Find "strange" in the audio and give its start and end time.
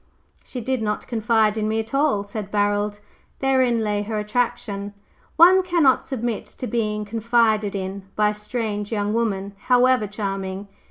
8.33-8.91